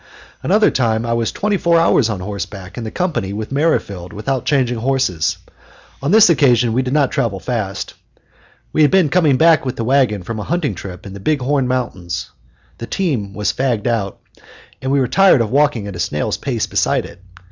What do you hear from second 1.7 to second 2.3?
hours on